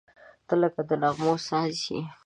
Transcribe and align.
•ته 0.47 0.53
لکه 0.61 0.81
د 0.89 0.91
نغمو 1.01 1.33
ساز 1.47 1.75
یې. 1.91 2.01